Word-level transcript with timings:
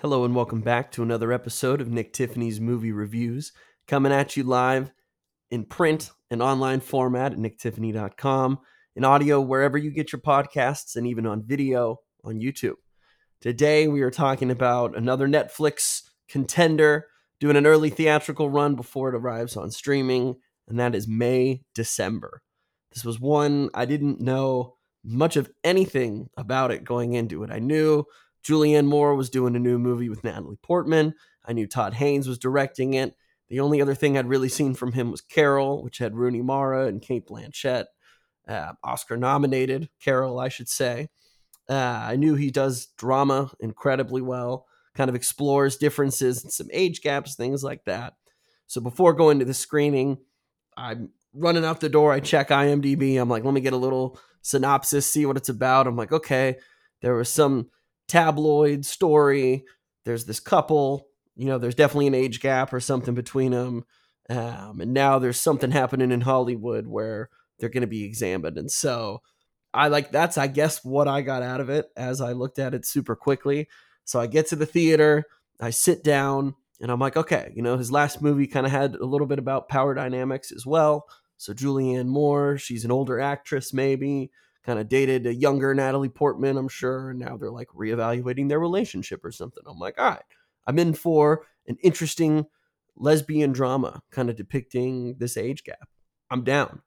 Hello 0.00 0.24
and 0.24 0.32
welcome 0.32 0.60
back 0.60 0.92
to 0.92 1.02
another 1.02 1.32
episode 1.32 1.80
of 1.80 1.90
Nick 1.90 2.12
Tiffany's 2.12 2.60
Movie 2.60 2.92
Reviews, 2.92 3.50
coming 3.88 4.12
at 4.12 4.36
you 4.36 4.44
live 4.44 4.92
in 5.50 5.64
print 5.64 6.12
and 6.30 6.40
online 6.40 6.78
format 6.78 7.32
at 7.32 7.38
nicktiffany.com, 7.38 8.60
in 8.94 9.04
audio 9.04 9.40
wherever 9.40 9.76
you 9.76 9.90
get 9.90 10.12
your 10.12 10.20
podcasts, 10.20 10.94
and 10.94 11.04
even 11.04 11.26
on 11.26 11.42
video 11.42 11.96
on 12.22 12.38
YouTube. 12.38 12.76
Today 13.40 13.88
we 13.88 14.02
are 14.02 14.10
talking 14.12 14.52
about 14.52 14.96
another 14.96 15.26
Netflix 15.26 16.02
contender 16.28 17.06
doing 17.40 17.56
an 17.56 17.66
early 17.66 17.90
theatrical 17.90 18.48
run 18.48 18.76
before 18.76 19.08
it 19.08 19.16
arrives 19.16 19.56
on 19.56 19.72
streaming, 19.72 20.36
and 20.68 20.78
that 20.78 20.94
is 20.94 21.08
May 21.08 21.62
December. 21.74 22.42
This 22.94 23.04
was 23.04 23.18
one 23.18 23.68
I 23.74 23.84
didn't 23.84 24.20
know 24.20 24.76
much 25.04 25.36
of 25.36 25.50
anything 25.64 26.28
about 26.36 26.70
it 26.70 26.84
going 26.84 27.14
into 27.14 27.42
it. 27.42 27.50
I 27.50 27.58
knew 27.58 28.04
Julianne 28.48 28.86
Moore 28.86 29.14
was 29.14 29.28
doing 29.28 29.54
a 29.54 29.60
new 29.60 29.78
movie 29.78 30.08
with 30.08 30.24
Natalie 30.24 30.58
Portman. 30.62 31.14
I 31.44 31.52
knew 31.52 31.66
Todd 31.66 31.94
Haynes 31.94 32.26
was 32.26 32.38
directing 32.38 32.94
it. 32.94 33.14
The 33.48 33.60
only 33.60 33.82
other 33.82 33.94
thing 33.94 34.16
I'd 34.16 34.28
really 34.28 34.48
seen 34.48 34.74
from 34.74 34.92
him 34.92 35.10
was 35.10 35.20
Carol, 35.20 35.82
which 35.82 35.98
had 35.98 36.16
Rooney 36.16 36.42
Mara 36.42 36.86
and 36.86 37.02
Cate 37.02 37.26
Blanchett, 37.26 37.86
uh, 38.46 38.72
Oscar 38.84 39.16
nominated 39.16 39.88
Carol, 40.02 40.38
I 40.38 40.48
should 40.48 40.68
say. 40.68 41.08
Uh, 41.68 41.74
I 41.74 42.16
knew 42.16 42.34
he 42.34 42.50
does 42.50 42.86
drama 42.96 43.50
incredibly 43.60 44.22
well, 44.22 44.66
kind 44.94 45.10
of 45.10 45.16
explores 45.16 45.76
differences 45.76 46.42
and 46.42 46.52
some 46.52 46.68
age 46.72 47.02
gaps, 47.02 47.34
things 47.34 47.62
like 47.62 47.84
that. 47.84 48.14
So 48.66 48.80
before 48.80 49.12
going 49.12 49.38
to 49.38 49.44
the 49.44 49.54
screening, 49.54 50.18
I'm 50.76 51.10
running 51.34 51.64
out 51.64 51.80
the 51.80 51.88
door. 51.88 52.12
I 52.12 52.20
check 52.20 52.48
IMDb. 52.48 53.20
I'm 53.20 53.28
like, 53.28 53.44
let 53.44 53.54
me 53.54 53.60
get 53.60 53.72
a 53.72 53.78
little 53.78 54.18
synopsis, 54.42 55.10
see 55.10 55.26
what 55.26 55.36
it's 55.36 55.48
about. 55.48 55.86
I'm 55.86 55.96
like, 55.96 56.12
okay, 56.12 56.56
there 57.00 57.14
was 57.14 57.28
some 57.28 57.68
tabloid 58.08 58.84
story. 58.84 59.64
There's 60.04 60.24
this 60.24 60.40
couple, 60.40 61.06
you 61.36 61.46
know, 61.46 61.58
there's 61.58 61.74
definitely 61.74 62.08
an 62.08 62.14
age 62.14 62.40
gap 62.40 62.72
or 62.72 62.80
something 62.80 63.14
between 63.14 63.52
them. 63.52 63.84
Um, 64.30 64.80
and 64.80 64.92
now 64.92 65.18
there's 65.18 65.40
something 65.40 65.70
happening 65.70 66.10
in 66.10 66.22
Hollywood 66.22 66.86
where 66.86 67.30
they're 67.58 67.68
going 67.68 67.82
to 67.82 67.86
be 67.86 68.04
examined. 68.04 68.58
And 68.58 68.70
so 68.70 69.22
I 69.72 69.88
like 69.88 70.10
that's, 70.10 70.38
I 70.38 70.46
guess, 70.46 70.84
what 70.84 71.08
I 71.08 71.22
got 71.22 71.42
out 71.42 71.60
of 71.60 71.70
it 71.70 71.86
as 71.96 72.20
I 72.20 72.32
looked 72.32 72.58
at 72.58 72.74
it 72.74 72.86
super 72.86 73.14
quickly. 73.14 73.68
So 74.04 74.18
I 74.18 74.26
get 74.26 74.46
to 74.48 74.56
the 74.56 74.66
theater, 74.66 75.24
I 75.60 75.70
sit 75.70 76.02
down, 76.02 76.54
and 76.80 76.90
I'm 76.90 77.00
like, 77.00 77.16
okay, 77.16 77.52
you 77.54 77.62
know, 77.62 77.76
his 77.76 77.92
last 77.92 78.22
movie 78.22 78.46
kind 78.46 78.64
of 78.64 78.72
had 78.72 78.94
a 78.94 79.04
little 79.04 79.26
bit 79.26 79.38
about 79.38 79.68
power 79.68 79.94
dynamics 79.94 80.52
as 80.52 80.64
well. 80.64 81.06
So 81.36 81.52
Julianne 81.52 82.06
Moore, 82.06 82.56
she's 82.56 82.84
an 82.84 82.90
older 82.90 83.20
actress, 83.20 83.72
maybe 83.72 84.30
kind 84.68 84.78
of 84.78 84.86
dated 84.86 85.26
a 85.26 85.32
younger 85.32 85.74
Natalie 85.74 86.10
Portman, 86.10 86.58
I'm 86.58 86.68
sure. 86.68 87.08
And 87.08 87.18
now 87.18 87.38
they're 87.38 87.50
like 87.50 87.68
reevaluating 87.68 88.50
their 88.50 88.60
relationship 88.60 89.24
or 89.24 89.32
something. 89.32 89.62
I'm 89.66 89.78
like, 89.78 89.98
all 89.98 90.10
right, 90.10 90.22
I'm 90.66 90.78
in 90.78 90.92
for 90.92 91.46
an 91.66 91.78
interesting 91.82 92.44
lesbian 92.94 93.52
drama 93.52 94.02
kind 94.10 94.28
of 94.28 94.36
depicting 94.36 95.16
this 95.16 95.38
age 95.38 95.64
gap. 95.64 95.88
I'm 96.30 96.44
down. 96.44 96.82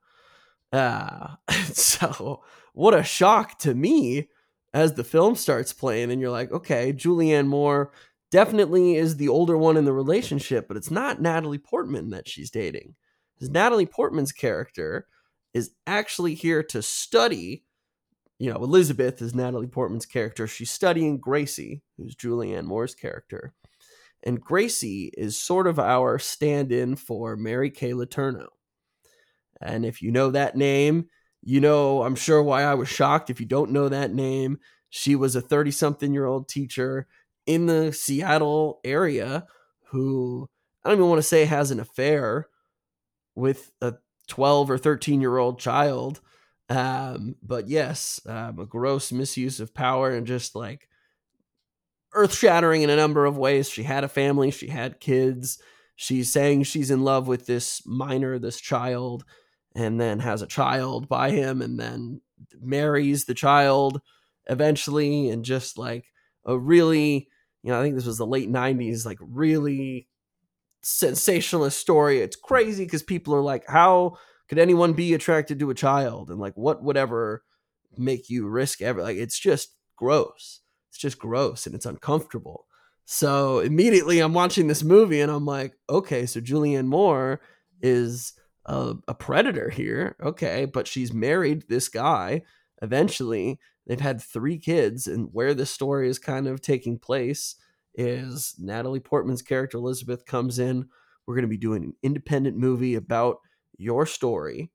Uh, 0.71 1.37
so, 1.73 2.43
what 2.73 2.93
a 2.93 3.03
shock 3.03 3.57
to 3.59 3.73
me 3.73 4.29
as 4.75 4.93
the 4.93 5.03
film 5.03 5.35
starts 5.35 5.73
playing, 5.73 6.11
and 6.11 6.21
you're 6.21 6.29
like, 6.29 6.51
okay, 6.51 6.93
Julianne 6.93 7.47
Moore 7.47 7.91
definitely 8.29 8.95
is 8.95 9.17
the 9.17 9.27
older 9.27 9.57
one 9.57 9.75
in 9.75 9.85
the 9.85 9.91
relationship, 9.91 10.67
but 10.67 10.77
it's 10.77 10.91
not 10.91 11.19
Natalie 11.19 11.57
Portman 11.57 12.11
that 12.11 12.29
she's 12.29 12.51
dating. 12.51 12.93
Natalie 13.41 13.87
Portman's 13.87 14.31
character 14.31 15.07
is 15.55 15.71
actually 15.87 16.35
here 16.35 16.61
to 16.63 16.83
study. 16.83 17.63
You 18.41 18.51
know, 18.51 18.63
Elizabeth 18.63 19.21
is 19.21 19.35
Natalie 19.35 19.67
Portman's 19.67 20.07
character. 20.07 20.47
She's 20.47 20.71
studying 20.71 21.19
Gracie, 21.19 21.83
who's 21.95 22.15
Julianne 22.15 22.65
Moore's 22.65 22.95
character. 22.95 23.53
And 24.23 24.41
Gracie 24.41 25.11
is 25.15 25.37
sort 25.37 25.67
of 25.67 25.77
our 25.77 26.17
stand 26.17 26.71
in 26.71 26.95
for 26.95 27.35
Mary 27.35 27.69
Kay 27.69 27.91
Letourneau. 27.91 28.47
And 29.61 29.85
if 29.85 30.01
you 30.01 30.09
know 30.09 30.31
that 30.31 30.55
name, 30.57 31.05
you 31.43 31.61
know, 31.61 32.01
I'm 32.01 32.15
sure 32.15 32.41
why 32.41 32.63
I 32.63 32.73
was 32.73 32.89
shocked. 32.89 33.29
If 33.29 33.39
you 33.39 33.45
don't 33.45 33.69
know 33.69 33.89
that 33.89 34.11
name, 34.11 34.57
she 34.89 35.15
was 35.15 35.35
a 35.35 35.41
30 35.41 35.69
something 35.69 36.11
year 36.11 36.25
old 36.25 36.49
teacher 36.49 37.05
in 37.45 37.67
the 37.67 37.93
Seattle 37.93 38.79
area 38.83 39.45
who 39.89 40.49
I 40.83 40.89
don't 40.89 40.97
even 40.97 41.09
want 41.09 41.19
to 41.19 41.27
say 41.27 41.45
has 41.45 41.69
an 41.69 41.79
affair 41.79 42.47
with 43.35 43.71
a 43.81 43.93
12 44.29 44.71
or 44.71 44.79
13 44.79 45.21
year 45.21 45.37
old 45.37 45.59
child. 45.59 46.21
Um, 46.71 47.35
but 47.43 47.67
yes, 47.67 48.21
um, 48.25 48.57
a 48.57 48.65
gross 48.65 49.11
misuse 49.11 49.59
of 49.59 49.73
power 49.73 50.11
and 50.11 50.25
just 50.25 50.55
like 50.55 50.87
earth 52.13 52.33
shattering 52.33 52.81
in 52.81 52.89
a 52.89 52.95
number 52.95 53.25
of 53.25 53.37
ways. 53.37 53.69
She 53.69 53.83
had 53.83 54.05
a 54.05 54.09
family, 54.09 54.51
she 54.51 54.67
had 54.67 55.01
kids. 55.01 55.61
She's 55.97 56.31
saying 56.31 56.63
she's 56.63 56.89
in 56.89 57.03
love 57.03 57.27
with 57.27 57.45
this 57.45 57.85
minor, 57.85 58.39
this 58.39 58.61
child, 58.61 59.25
and 59.75 59.99
then 59.99 60.19
has 60.19 60.41
a 60.41 60.47
child 60.47 61.09
by 61.09 61.31
him 61.31 61.61
and 61.61 61.77
then 61.77 62.21
marries 62.61 63.25
the 63.25 63.33
child 63.33 63.99
eventually. 64.47 65.27
And 65.27 65.43
just 65.43 65.77
like 65.77 66.05
a 66.45 66.57
really, 66.57 67.27
you 67.63 67.71
know, 67.71 67.81
I 67.81 67.83
think 67.83 67.95
this 67.95 68.05
was 68.05 68.17
the 68.17 68.25
late 68.25 68.49
90s, 68.49 69.05
like 69.05 69.19
really 69.19 70.07
sensationalist 70.83 71.77
story. 71.77 72.21
It's 72.21 72.37
crazy 72.37 72.85
because 72.85 73.03
people 73.03 73.35
are 73.35 73.41
like, 73.41 73.65
how 73.67 74.19
could 74.51 74.59
anyone 74.59 74.91
be 74.91 75.13
attracted 75.13 75.59
to 75.59 75.69
a 75.69 75.73
child? 75.73 76.29
And 76.29 76.37
like, 76.37 76.57
what 76.57 76.83
would 76.83 76.97
ever 76.97 77.41
make 77.95 78.29
you 78.29 78.49
risk 78.49 78.81
ever? 78.81 79.01
Like, 79.01 79.15
it's 79.15 79.39
just 79.39 79.77
gross. 79.95 80.59
It's 80.89 80.97
just 80.97 81.17
gross 81.17 81.65
and 81.65 81.73
it's 81.73 81.85
uncomfortable. 81.85 82.65
So 83.05 83.59
immediately 83.59 84.19
I'm 84.19 84.33
watching 84.33 84.67
this 84.67 84.83
movie 84.83 85.21
and 85.21 85.31
I'm 85.31 85.45
like, 85.45 85.75
okay, 85.89 86.25
so 86.25 86.41
Julianne 86.41 86.87
Moore 86.87 87.39
is 87.81 88.33
a, 88.65 88.95
a 89.07 89.13
predator 89.13 89.69
here. 89.69 90.17
Okay, 90.21 90.65
but 90.65 90.85
she's 90.85 91.13
married 91.13 91.63
this 91.69 91.87
guy. 91.87 92.41
Eventually, 92.81 93.57
they've 93.87 94.01
had 94.01 94.21
three 94.21 94.57
kids, 94.57 95.07
and 95.07 95.29
where 95.31 95.53
this 95.53 95.71
story 95.71 96.09
is 96.09 96.19
kind 96.19 96.49
of 96.49 96.59
taking 96.59 96.99
place 96.99 97.55
is 97.95 98.53
Natalie 98.59 98.99
Portman's 98.99 99.41
character 99.41 99.77
Elizabeth 99.77 100.25
comes 100.25 100.59
in. 100.59 100.89
We're 101.25 101.35
going 101.35 101.43
to 101.43 101.47
be 101.47 101.55
doing 101.55 101.85
an 101.85 101.93
independent 102.03 102.57
movie 102.57 102.95
about 102.95 103.37
your 103.81 104.05
story, 104.05 104.71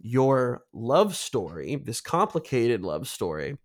your 0.00 0.62
love 0.72 1.14
story, 1.14 1.76
this 1.76 2.00
complicated 2.00 2.82
love 2.82 3.06
story. 3.06 3.56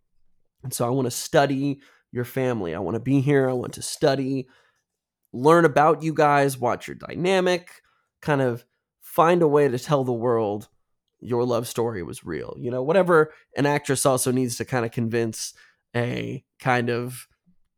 And 0.64 0.74
so 0.74 0.86
I 0.86 0.90
want 0.90 1.06
to 1.06 1.12
study 1.12 1.80
your 2.12 2.26
family. 2.26 2.76
I 2.76 2.80
want 2.80 2.96
to 2.96 3.02
be 3.02 3.22
here. 3.22 3.50
I 3.50 3.54
want 3.54 3.74
to 3.74 3.82
study, 3.82 4.48
learn 5.32 5.66
about 5.66 6.04
you 6.04 6.14
guys, 6.14 6.58
watch 6.58 6.88
your 6.88 6.96
dynamic, 6.96 7.82
kind 8.22 8.42
of 8.42 8.66
find 9.02 9.42
a 9.42 9.48
way 9.48 9.68
to 9.68 9.80
tell 9.80 10.04
the 10.04 10.12
world 10.12 10.68
your 11.22 11.46
love 11.46 11.68
story 11.68 12.04
was 12.04 12.26
real. 12.26 12.56
You 12.60 12.70
know, 12.70 12.84
whatever 12.84 13.34
an 13.56 13.66
actress 13.66 14.06
also 14.06 14.32
needs 14.32 14.58
to 14.58 14.66
kind 14.66 14.86
of 14.86 14.92
convince 14.92 15.54
a 15.96 16.44
kind 16.60 16.90
of 16.90 17.28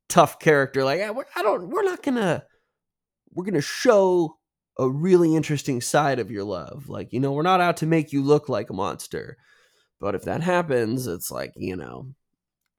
tough 0.09 0.39
character 0.39 0.83
like 0.83 0.99
yeah, 0.99 1.13
I 1.35 1.43
don't 1.43 1.69
we're 1.69 1.83
not 1.83 2.01
gonna 2.01 2.43
we're 3.33 3.43
gonna 3.43 3.61
show 3.61 4.36
a 4.79 4.89
really 4.89 5.35
interesting 5.35 5.81
side 5.81 6.19
of 6.19 6.31
your 6.31 6.43
love 6.43 6.89
like 6.89 7.11
you 7.11 7.19
know 7.19 7.31
we're 7.31 7.41
not 7.41 7.61
out 7.61 7.77
to 7.77 7.85
make 7.85 8.11
you 8.11 8.21
look 8.21 8.47
like 8.49 8.69
a 8.69 8.73
monster 8.73 9.37
but 9.99 10.15
if 10.15 10.23
that 10.23 10.41
happens 10.41 11.07
it's 11.07 11.31
like 11.31 11.51
you 11.55 11.75
know 11.75 12.07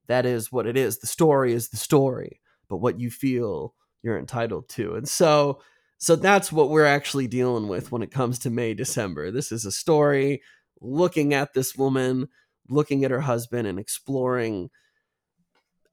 that 0.07 0.25
is 0.25 0.53
what 0.53 0.67
it 0.67 0.77
is 0.77 0.99
the 0.99 1.07
story 1.07 1.53
is 1.53 1.69
the 1.69 1.77
story 1.77 2.41
but 2.69 2.79
what 2.79 3.01
you 3.01 3.11
feel 3.11 3.75
you're 4.03 4.19
entitled 4.19 4.69
to 4.69 4.95
and 4.95 5.09
so 5.09 5.61
so 6.01 6.15
that's 6.15 6.53
what 6.53 6.71
we're 6.71 6.87
actually 6.87 7.27
dealing 7.27 7.67
with 7.67 7.91
when 7.91 8.03
it 8.03 8.13
comes 8.13 8.39
to 8.39 8.51
May 8.51 8.75
December 8.75 9.31
this 9.31 9.51
is 9.51 9.65
a 9.65 9.73
story 9.73 10.41
looking 10.81 11.35
at 11.35 11.53
this 11.55 11.75
woman 11.75 12.29
looking 12.69 13.05
at 13.05 13.11
her 13.11 13.21
husband 13.21 13.67
and 13.67 13.79
exploring 13.79 14.71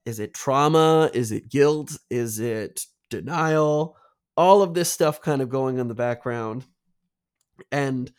is 0.06 0.20
it 0.20 0.32
trauma? 0.32 1.10
Is 1.12 1.32
it 1.32 1.50
guilt? 1.50 1.98
Is 2.08 2.38
it 2.38 2.86
denial? 3.10 3.96
All 4.36 4.62
of 4.62 4.74
this 4.74 4.90
stuff 4.90 5.20
kind 5.20 5.40
of 5.40 5.48
going 5.48 5.78
in 5.78 5.88
the 5.88 5.94
background. 5.94 6.64
And 7.72 8.12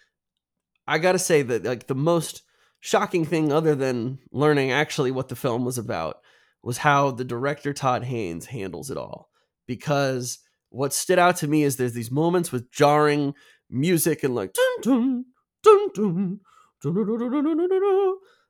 I 0.88 0.98
got 0.98 1.12
to 1.14 1.20
say 1.20 1.42
that 1.44 1.64
like 1.64 1.88
the 1.88 1.96
most 1.96 2.44
shocking 2.80 3.26
thing 3.26 3.52
other 3.52 3.76
than 3.76 4.20
learning 4.32 4.72
actually 4.72 5.12
what 5.12 5.30
the 5.30 5.36
film 5.36 5.66
was 5.66 5.78
about 5.78 6.18
was 6.64 6.80
how 6.80 7.12
the 7.12 7.26
director 7.26 7.74
Todd 7.74 8.04
Haynes 8.04 8.48
handles 8.48 8.90
it 8.90 8.98
all. 8.98 9.30
Because 9.68 10.40
what 10.70 10.94
stood 10.94 11.20
out 11.20 11.38
to 11.38 11.48
me 11.48 11.64
is 11.64 11.76
there's 11.76 11.94
these 11.94 12.12
moments 12.12 12.52
with 12.52 12.72
jarring 12.72 13.34
music 13.70 14.24
and 14.24 14.34
like 14.34 14.54
dun 14.54 15.26
dun 15.64 15.90
dun 15.94 16.40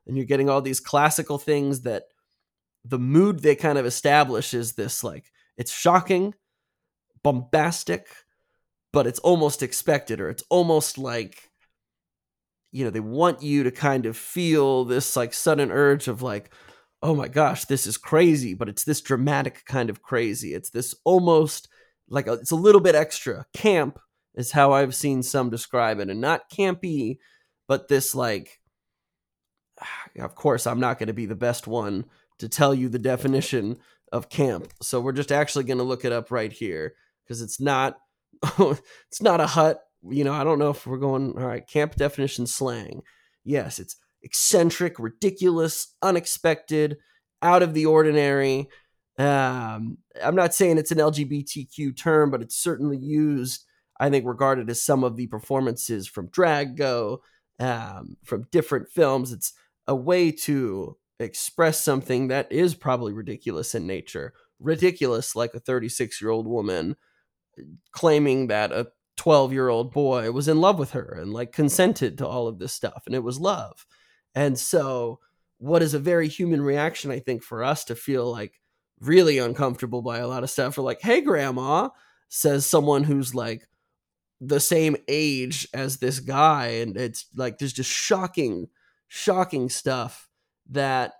and 0.06 0.16
you're 0.16 0.26
getting 0.26 0.48
all 0.48 0.60
these 0.60 0.80
classical 0.80 1.38
things 1.38 1.82
that 1.82 2.04
the 2.84 2.98
mood 2.98 3.40
they 3.40 3.54
kind 3.54 3.78
of 3.78 3.86
establish 3.86 4.54
is 4.54 4.74
this 4.74 5.02
like 5.02 5.30
it's 5.56 5.72
shocking, 5.72 6.34
bombastic, 7.22 8.06
but 8.92 9.06
it's 9.06 9.18
almost 9.20 9.62
expected 9.62 10.20
or 10.20 10.28
it's 10.30 10.44
almost 10.50 10.98
like 10.98 11.50
you 12.70 12.84
know 12.84 12.90
they 12.90 13.00
want 13.00 13.42
you 13.42 13.62
to 13.64 13.70
kind 13.70 14.06
of 14.06 14.16
feel 14.16 14.84
this 14.84 15.16
like 15.16 15.32
sudden 15.32 15.70
urge 15.70 16.08
of 16.08 16.22
like 16.22 16.50
oh 17.02 17.14
my 17.14 17.28
gosh, 17.28 17.64
this 17.66 17.86
is 17.86 17.96
crazy, 17.96 18.54
but 18.54 18.68
it's 18.68 18.84
this 18.84 19.00
dramatic 19.00 19.64
kind 19.66 19.90
of 19.90 20.02
crazy. 20.02 20.54
It's 20.54 20.70
this 20.70 20.94
almost 21.04 21.68
like 22.08 22.26
a, 22.26 22.34
it's 22.34 22.50
a 22.50 22.56
little 22.56 22.80
bit 22.80 22.94
extra. 22.94 23.46
Camp 23.52 23.98
is 24.34 24.52
how 24.52 24.72
I've 24.72 24.94
seen 24.94 25.22
some 25.22 25.50
describe 25.50 26.00
it, 26.00 26.10
and 26.10 26.20
not 26.20 26.50
campy, 26.50 27.18
but 27.66 27.88
this 27.88 28.14
like. 28.14 28.60
Of 30.18 30.34
course, 30.34 30.66
I'm 30.66 30.80
not 30.80 30.98
going 30.98 31.06
to 31.06 31.12
be 31.12 31.26
the 31.26 31.36
best 31.36 31.68
one 31.68 32.04
to 32.38 32.48
tell 32.48 32.74
you 32.74 32.88
the 32.88 32.98
definition 32.98 33.78
of 34.10 34.28
camp, 34.28 34.72
so 34.82 35.00
we're 35.00 35.12
just 35.12 35.30
actually 35.30 35.62
going 35.64 35.78
to 35.78 35.84
look 35.84 36.04
it 36.04 36.10
up 36.10 36.32
right 36.32 36.52
here 36.52 36.94
because 37.28 37.42
it's 37.42 37.60
not 37.60 37.98
it's 38.58 39.22
not 39.22 39.40
a 39.40 39.46
hut. 39.46 39.80
You 40.08 40.24
know, 40.24 40.32
I 40.32 40.44
don't 40.44 40.58
know 40.58 40.70
if 40.70 40.86
we're 40.86 40.98
going 40.98 41.34
all 41.36 41.46
right. 41.46 41.66
Camp 41.66 41.96
definition 41.96 42.46
slang. 42.46 43.02
Yes, 43.44 43.78
it's 43.78 43.96
eccentric, 44.22 44.98
ridiculous, 44.98 45.94
unexpected, 46.02 46.96
out 47.42 47.62
of 47.62 47.74
the 47.74 47.86
ordinary. 47.86 48.68
Um, 49.18 49.98
I'm 50.22 50.36
not 50.36 50.54
saying 50.54 50.78
it's 50.78 50.92
an 50.92 50.98
LGBTQ 50.98 51.96
term, 51.96 52.30
but 52.30 52.42
it's 52.42 52.56
certainly 52.56 52.96
used, 52.96 53.64
I 53.98 54.10
think, 54.10 54.24
regarded 54.26 54.70
as 54.70 54.82
some 54.82 55.02
of 55.02 55.16
the 55.16 55.26
performances 55.26 56.06
from 56.06 56.28
Drag 56.28 56.76
Go, 56.76 57.22
um, 57.58 58.16
from 58.24 58.46
different 58.52 58.88
films. 58.88 59.32
It's 59.32 59.52
a 59.88 59.96
way 59.96 60.30
to 60.30 60.96
express 61.18 61.80
something 61.80 62.28
that 62.28 62.50
is 62.52 62.74
probably 62.74 63.12
ridiculous 63.12 63.74
in 63.74 63.86
nature. 63.86 64.32
Ridiculous, 64.60 65.34
like 65.34 65.54
a 65.54 65.60
36 65.60 66.20
year 66.20 66.30
old 66.30 66.46
woman 66.46 66.96
claiming 67.92 68.48
that 68.48 68.72
a 68.72 68.88
12 69.16 69.52
year 69.52 69.68
old 69.68 69.92
boy 69.92 70.30
was 70.30 70.48
in 70.48 70.60
love 70.60 70.78
with 70.78 70.92
her 70.92 71.18
and 71.20 71.32
like 71.32 71.52
consented 71.52 72.18
to 72.18 72.26
all 72.26 72.46
of 72.46 72.58
this 72.58 72.72
stuff 72.72 73.02
and 73.06 73.14
it 73.14 73.22
was 73.22 73.40
love. 73.40 73.84
And 74.34 74.58
so, 74.58 75.20
what 75.58 75.82
is 75.82 75.92
a 75.92 75.98
very 75.98 76.28
human 76.28 76.62
reaction, 76.62 77.10
I 77.10 77.18
think, 77.18 77.42
for 77.42 77.64
us 77.64 77.84
to 77.86 77.96
feel 77.96 78.30
like 78.30 78.60
really 79.00 79.38
uncomfortable 79.38 80.02
by 80.02 80.18
a 80.18 80.28
lot 80.28 80.44
of 80.44 80.50
stuff, 80.50 80.78
or 80.78 80.82
like, 80.82 81.00
hey, 81.00 81.20
grandma, 81.20 81.88
says 82.28 82.66
someone 82.66 83.04
who's 83.04 83.34
like 83.34 83.66
the 84.40 84.60
same 84.60 84.96
age 85.08 85.66
as 85.74 85.96
this 85.96 86.20
guy. 86.20 86.66
And 86.66 86.96
it's 86.96 87.26
like, 87.34 87.58
there's 87.58 87.72
just 87.72 87.90
shocking, 87.90 88.68
shocking 89.08 89.68
stuff 89.68 90.28
that 90.70 91.14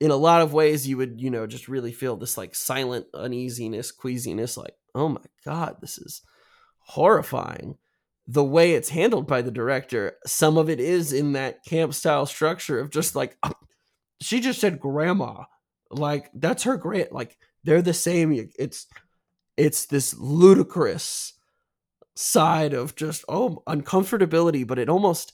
in 0.00 0.10
a 0.10 0.16
lot 0.16 0.42
of 0.42 0.52
ways 0.52 0.86
you 0.86 0.96
would, 0.96 1.20
you 1.20 1.30
know, 1.30 1.46
just 1.46 1.68
really 1.68 1.92
feel 1.92 2.16
this 2.16 2.36
like 2.36 2.54
silent 2.54 3.06
uneasiness, 3.14 3.92
queasiness, 3.92 4.56
like, 4.56 4.74
oh 4.94 5.08
my 5.08 5.20
God, 5.44 5.76
this 5.80 5.98
is 5.98 6.22
horrifying 6.78 7.76
the 8.30 8.44
way 8.44 8.74
it's 8.74 8.90
handled 8.90 9.26
by 9.26 9.42
the 9.42 9.50
director, 9.50 10.16
some 10.24 10.56
of 10.56 10.70
it 10.70 10.78
is 10.78 11.12
in 11.12 11.32
that 11.32 11.64
camp 11.64 11.92
style 11.92 12.26
structure 12.26 12.78
of 12.78 12.90
just 12.90 13.16
like 13.16 13.36
she 14.20 14.40
just 14.40 14.60
said 14.60 14.78
grandma. 14.78 15.42
Like 15.90 16.30
that's 16.32 16.62
her 16.62 16.76
great 16.76 17.12
like 17.12 17.36
they're 17.64 17.82
the 17.82 17.92
same. 17.92 18.48
It's 18.56 18.86
it's 19.56 19.86
this 19.86 20.16
ludicrous 20.16 21.32
side 22.14 22.72
of 22.72 22.94
just 22.94 23.24
oh 23.28 23.64
uncomfortability, 23.66 24.64
but 24.64 24.78
it 24.78 24.88
almost 24.88 25.32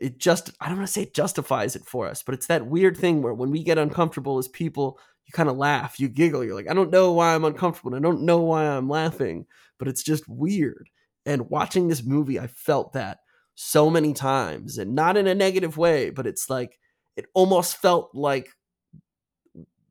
it 0.00 0.18
just 0.18 0.50
I 0.60 0.68
don't 0.68 0.78
want 0.78 0.88
to 0.88 0.92
say 0.92 1.02
it 1.02 1.14
justifies 1.14 1.76
it 1.76 1.84
for 1.84 2.08
us, 2.08 2.24
but 2.24 2.34
it's 2.34 2.48
that 2.48 2.66
weird 2.66 2.96
thing 2.96 3.22
where 3.22 3.34
when 3.34 3.52
we 3.52 3.62
get 3.62 3.78
uncomfortable 3.78 4.38
as 4.38 4.48
people, 4.48 4.98
you 5.26 5.32
kind 5.32 5.48
of 5.48 5.56
laugh, 5.56 5.98
you 5.98 6.08
giggle, 6.08 6.44
you're 6.44 6.54
like, 6.54 6.70
I 6.70 6.74
don't 6.74 6.90
know 6.90 7.12
why 7.12 7.34
I'm 7.34 7.44
uncomfortable, 7.44 7.94
and 7.94 8.04
I 8.04 8.08
don't 8.08 8.22
know 8.22 8.40
why 8.40 8.64
I'm 8.64 8.88
laughing, 8.88 9.46
but 9.78 9.88
it's 9.88 10.02
just 10.02 10.28
weird. 10.28 10.88
And 11.24 11.50
watching 11.50 11.88
this 11.88 12.04
movie, 12.04 12.38
I 12.38 12.46
felt 12.46 12.92
that 12.92 13.18
so 13.54 13.90
many 13.90 14.12
times 14.12 14.78
and 14.78 14.94
not 14.94 15.16
in 15.16 15.26
a 15.26 15.34
negative 15.34 15.76
way, 15.76 16.10
but 16.10 16.26
it's 16.26 16.48
like 16.48 16.78
it 17.16 17.26
almost 17.34 17.78
felt 17.78 18.10
like 18.14 18.50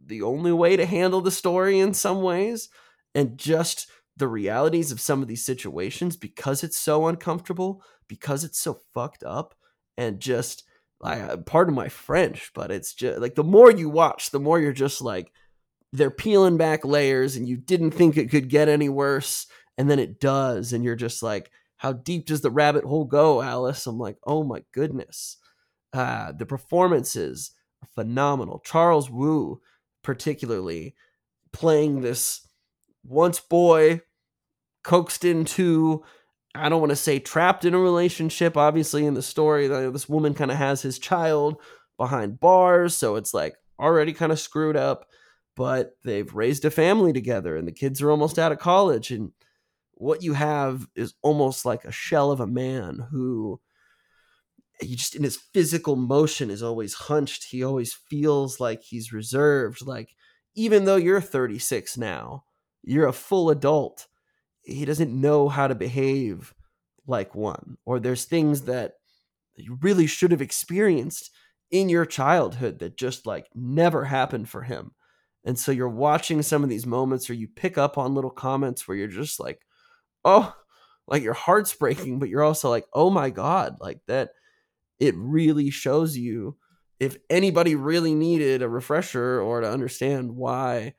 the 0.06 0.22
only 0.22 0.52
way 0.52 0.78
to 0.78 0.86
handle 0.86 1.22
the 1.22 1.32
story 1.32 1.80
in 1.80 1.94
some 1.94 2.22
ways. 2.22 2.70
And 3.16 3.38
just 3.38 3.88
the 4.18 4.28
realities 4.28 4.92
of 4.92 5.00
some 5.00 5.22
of 5.22 5.28
these 5.28 5.46
situations 5.46 6.16
because 6.18 6.64
it's 6.64 6.78
so 6.78 7.08
uncomfortable, 7.08 7.82
because 8.08 8.44
it's 8.44 8.60
so 8.60 8.80
fucked 8.94 9.24
up, 9.24 9.56
and 9.98 10.20
just 10.20 10.64
like 11.06 11.46
pardon 11.46 11.74
my 11.74 11.90
French, 11.90 12.52
but 12.54 12.72
it's 12.72 12.94
just 12.94 13.20
like 13.20 13.36
the 13.36 13.44
more 13.44 13.72
you 13.72 13.90
watch, 13.90 14.32
the 14.32 14.40
more 14.40 14.60
you're 14.60 14.74
just 14.74 15.02
like 15.02 15.32
they're 15.94 16.12
peeling 16.12 16.58
back 16.58 16.84
layers 16.84 17.36
and 17.36 17.48
you 17.48 17.58
didn't 17.58 17.92
think 17.92 18.18
it 18.18 18.30
could 18.30 18.50
get 18.50 18.68
any 18.68 18.90
worse 18.90 19.48
and 19.78 19.90
then 19.90 20.00
it 20.00 20.20
does 20.20 20.74
and 20.74 20.84
you're 20.84 20.96
just 20.96 21.22
like 21.24 21.52
how 21.78 21.94
deep 21.94 22.26
does 22.26 22.42
the 22.42 22.50
rabbit 22.50 22.84
hole 22.84 23.06
go 23.06 23.42
alice? 23.42 23.86
I'm 23.88 24.00
like 24.00 24.18
oh 24.26 24.44
my 24.44 24.64
goodness. 24.74 25.38
Uh, 25.94 26.34
the 26.34 26.46
performances 26.46 27.52
are 27.82 27.90
phenomenal. 27.96 28.62
Charles 28.66 29.10
wu 29.10 29.62
particularly 30.04 30.96
playing 31.54 32.02
this 32.02 32.48
once 33.04 33.40
boy 33.40 34.02
coaxed 34.84 35.24
into 35.24 36.04
i 36.56 36.70
don't 36.70 36.80
want 36.80 36.92
to 36.92 36.96
say 36.96 37.20
trapped 37.20 37.66
in 37.66 37.74
a 37.74 37.80
relationship 37.80 38.58
obviously 38.58 39.06
in 39.06 39.14
the 39.14 39.22
story 39.22 39.68
this 39.68 40.10
woman 40.10 40.34
kind 40.34 40.52
of 40.52 40.58
has 40.58 40.82
his 40.82 41.00
child 41.00 41.58
behind 41.98 42.40
bars 42.40 42.96
so 42.96 43.16
it's 43.16 43.34
like 43.34 43.56
already 43.80 44.14
kind 44.14 44.32
of 44.32 44.40
screwed 44.40 44.76
up 44.76 45.08
but 45.56 45.98
they've 46.04 46.34
raised 46.34 46.66
a 46.66 46.72
family 46.72 47.14
together 47.14 47.56
and 47.56 47.68
the 47.68 47.72
kids 47.72 48.02
are 48.02 48.12
almost 48.12 48.38
out 48.38 48.52
of 48.52 48.60
college 48.60 49.12
and 49.12 49.32
what 49.94 50.22
you 50.22 50.34
have 50.34 50.88
is 50.96 51.14
almost 51.22 51.66
like 51.66 51.86
a 51.86 51.92
shell 51.92 52.32
of 52.32 52.40
a 52.40 52.48
man 52.48 53.08
who 53.12 53.60
he 54.82 54.96
just 54.96 55.16
in 55.16 55.24
his 55.24 55.38
physical 55.38 55.96
motion 55.96 56.50
is 56.50 56.62
always 56.62 56.94
hunched 56.94 57.46
he 57.46 57.64
always 57.64 57.94
feels 57.94 58.60
like 58.60 58.82
he's 58.84 59.14
reserved 59.14 59.86
like 59.86 60.10
even 60.56 60.86
though 60.86 60.98
you're 60.98 61.22
36 61.22 61.98
now 61.98 62.44
you're 62.84 63.08
a 63.08 63.14
full 63.14 63.50
adult 63.50 64.08
he 64.66 64.86
doesn't 64.86 65.20
know 65.20 65.50
how 65.50 65.68
to 65.68 65.76
behave 65.76 66.54
like 67.08 67.36
one 67.36 67.78
or 67.86 68.00
there's 68.00 68.26
things 68.26 68.64
that 68.64 68.94
you 69.56 69.78
really 69.82 70.08
should 70.08 70.32
have 70.32 70.42
experienced 70.42 71.32
in 71.72 71.90
your 71.90 72.06
childhood 72.06 72.80
that 72.80 72.98
just 72.98 73.26
like 73.26 73.48
never 73.54 74.06
happened 74.06 74.50
for 74.50 74.64
him 74.64 74.92
and 75.46 75.60
so 75.60 75.72
you're 75.72 75.88
watching 75.88 76.42
some 76.42 76.64
of 76.64 76.70
these 76.70 76.86
moments 76.86 77.30
or 77.30 77.34
you 77.34 77.48
pick 77.48 77.78
up 77.78 77.98
on 77.98 78.16
little 78.16 78.32
comments 78.32 78.88
where 78.88 78.98
you're 78.98 79.08
just 79.08 79.40
like 79.40 79.62
oh, 80.26 80.54
like 81.08 81.24
your 81.24 81.34
heart's 81.34 81.74
breaking, 81.74 82.20
but 82.20 82.28
you're 82.28 82.44
also 82.44 82.70
like, 82.70 82.86
oh 82.94 83.10
my 83.10 83.30
God, 83.30 83.78
like 83.80 84.02
that. 84.08 84.32
It 84.98 85.14
really 85.18 85.70
shows 85.70 86.18
you 86.18 86.58
if 87.00 87.18
anybody 87.30 87.76
really 87.76 88.16
needed 88.16 88.62
a 88.62 88.70
refresher 88.70 89.42
or 89.42 89.60
to 89.62 89.70
understand 89.70 90.32
why 90.32 90.94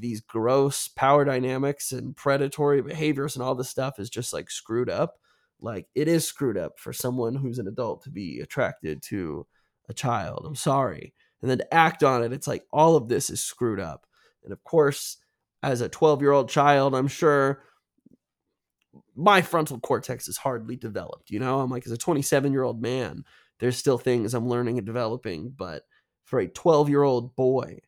these 0.00 0.20
gross 0.20 0.88
power 0.88 1.24
dynamics 1.24 1.92
and 1.92 2.16
predatory 2.16 2.82
behaviors 2.82 3.36
and 3.36 3.42
all 3.42 3.54
this 3.54 3.68
stuff 3.68 3.98
is 3.98 4.10
just 4.10 4.32
like 4.32 4.50
screwed 4.50 4.90
up. 4.90 5.18
Like 5.60 5.86
it 5.94 6.08
is 6.08 6.26
screwed 6.26 6.58
up 6.58 6.78
for 6.78 6.92
someone 6.92 7.34
who's 7.34 7.58
an 7.58 7.68
adult 7.68 8.02
to 8.04 8.10
be 8.10 8.40
attracted 8.40 9.02
to 9.04 9.46
a 9.88 9.94
child. 9.94 10.44
I'm 10.46 10.56
sorry. 10.56 11.14
And 11.40 11.50
then 11.50 11.58
to 11.58 11.74
act 11.74 12.02
on 12.02 12.22
it, 12.22 12.32
it's 12.32 12.46
like 12.46 12.64
all 12.72 12.96
of 12.96 13.08
this 13.08 13.30
is 13.30 13.42
screwed 13.42 13.80
up. 13.80 14.06
And 14.44 14.52
of 14.52 14.62
course, 14.64 15.18
as 15.62 15.80
a 15.80 15.88
12 15.88 16.22
year 16.22 16.32
old 16.32 16.48
child, 16.48 16.94
I'm 16.94 17.08
sure 17.08 17.62
my 19.14 19.42
frontal 19.42 19.78
cortex 19.80 20.28
is 20.28 20.36
hardly 20.38 20.76
developed. 20.76 21.30
You 21.30 21.38
know, 21.40 21.60
I'm 21.60 21.70
like, 21.70 21.86
as 21.86 21.92
a 21.92 21.98
27 21.98 22.52
year 22.52 22.62
old 22.62 22.80
man, 22.80 23.24
there's 23.60 23.76
still 23.76 23.98
things 23.98 24.34
I'm 24.34 24.48
learning 24.48 24.78
and 24.78 24.86
developing. 24.86 25.52
But 25.56 25.82
for 26.24 26.40
a 26.40 26.48
12 26.48 26.88
year 26.88 27.02
old 27.02 27.36
boy 27.36 27.80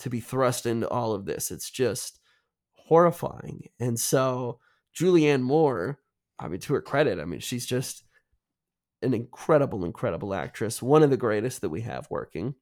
to 0.00 0.10
be 0.10 0.20
thrust 0.20 0.66
into 0.66 0.88
all 0.88 1.12
of 1.12 1.24
this, 1.24 1.50
it's 1.50 1.70
just 1.70 2.18
horrifying. 2.72 3.68
And 3.78 3.98
so, 3.98 4.58
Julianne 4.94 5.42
Moore, 5.42 5.98
I 6.38 6.48
mean, 6.48 6.60
to 6.60 6.74
her 6.74 6.82
credit, 6.82 7.18
I 7.18 7.24
mean, 7.24 7.40
she's 7.40 7.66
just 7.66 8.04
an 9.02 9.14
incredible, 9.14 9.84
incredible 9.84 10.34
actress, 10.34 10.82
one 10.82 11.02
of 11.02 11.10
the 11.10 11.16
greatest 11.16 11.60
that 11.60 11.70
we 11.70 11.82
have 11.82 12.06
working. 12.10 12.54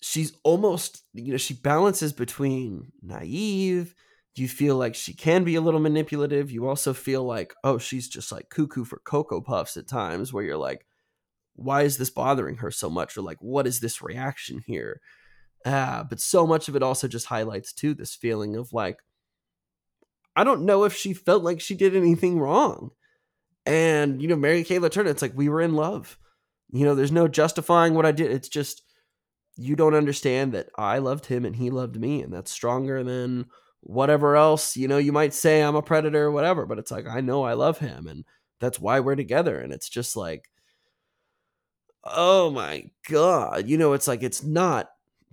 She's 0.00 0.32
almost, 0.44 1.02
you 1.12 1.32
know, 1.32 1.38
she 1.38 1.54
balances 1.54 2.12
between 2.12 2.92
naive 3.02 3.94
you 4.38 4.48
feel 4.48 4.76
like 4.76 4.94
she 4.94 5.12
can 5.12 5.44
be 5.44 5.56
a 5.56 5.60
little 5.60 5.80
manipulative. 5.80 6.50
You 6.50 6.68
also 6.68 6.94
feel 6.94 7.24
like, 7.24 7.54
oh, 7.64 7.78
she's 7.78 8.08
just 8.08 8.30
like 8.32 8.48
cuckoo 8.50 8.84
for 8.84 9.00
Cocoa 9.04 9.40
Puffs 9.40 9.76
at 9.76 9.88
times, 9.88 10.32
where 10.32 10.44
you're 10.44 10.56
like, 10.56 10.86
why 11.54 11.82
is 11.82 11.98
this 11.98 12.10
bothering 12.10 12.56
her 12.56 12.70
so 12.70 12.88
much? 12.88 13.16
Or 13.16 13.22
like, 13.22 13.38
what 13.40 13.66
is 13.66 13.80
this 13.80 14.00
reaction 14.00 14.62
here? 14.66 15.00
Uh, 15.68 16.02
but 16.04 16.18
so 16.18 16.46
much 16.46 16.68
of 16.68 16.76
it 16.76 16.82
also 16.82 17.06
just 17.06 17.26
highlights 17.26 17.74
too 17.74 17.92
this 17.92 18.14
feeling 18.14 18.56
of 18.56 18.72
like, 18.72 19.00
I 20.34 20.44
don't 20.44 20.64
know 20.64 20.84
if 20.84 20.94
she 20.94 21.12
felt 21.12 21.42
like 21.42 21.60
she 21.60 21.74
did 21.74 21.94
anything 21.94 22.38
wrong. 22.38 22.92
And, 23.66 24.22
you 24.22 24.28
know, 24.28 24.36
Mary 24.36 24.64
Kay 24.64 24.78
Letourneau, 24.78 25.10
it's 25.10 25.20
like 25.20 25.36
we 25.36 25.50
were 25.50 25.60
in 25.60 25.74
love. 25.74 26.18
You 26.70 26.86
know, 26.86 26.94
there's 26.94 27.12
no 27.12 27.28
justifying 27.28 27.92
what 27.92 28.06
I 28.06 28.12
did. 28.12 28.30
It's 28.30 28.48
just 28.48 28.82
you 29.56 29.76
don't 29.76 29.94
understand 29.94 30.52
that 30.52 30.70
I 30.78 30.98
loved 30.98 31.26
him 31.26 31.44
and 31.44 31.54
he 31.54 31.68
loved 31.68 32.00
me, 32.00 32.22
and 32.22 32.32
that's 32.32 32.50
stronger 32.50 33.04
than 33.04 33.46
whatever 33.80 34.36
else, 34.36 34.76
you 34.76 34.88
know, 34.88 34.98
you 34.98 35.12
might 35.12 35.34
say 35.34 35.62
I'm 35.62 35.76
a 35.76 35.82
predator 35.82 36.24
or 36.24 36.30
whatever, 36.30 36.66
but 36.66 36.78
it's 36.78 36.90
like 36.90 37.06
I 37.06 37.20
know 37.20 37.44
I 37.44 37.54
love 37.54 37.78
him 37.78 38.06
and 38.06 38.24
that's 38.60 38.80
why 38.80 39.00
we're 39.00 39.16
together 39.16 39.60
and 39.60 39.72
it's 39.72 39.88
just 39.88 40.16
like 40.16 40.50
oh 42.04 42.50
my 42.50 42.84
god, 43.08 43.68
you 43.68 43.76
know, 43.76 43.92
it's 43.92 44.08
like 44.08 44.22
it's 44.22 44.42
not 44.42 44.88